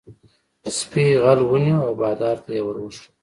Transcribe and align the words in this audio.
سپي 0.77 1.05
غل 1.23 1.39
ونیو 1.51 1.79
او 1.87 1.91
بادار 2.01 2.37
ته 2.45 2.51
یې 2.55 2.61
ور 2.65 2.77
وښود. 2.81 3.13